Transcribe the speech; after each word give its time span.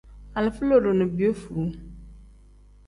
Alifa 0.35 0.65
lodo 0.65 0.93
ni 0.93 1.05
piyefuu. 1.15 1.67